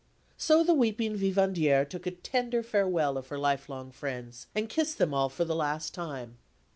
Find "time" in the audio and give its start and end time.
5.93-6.39